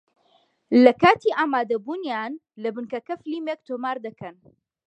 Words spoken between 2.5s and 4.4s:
لە بنکەکە فیلمێک تۆمار دەکەن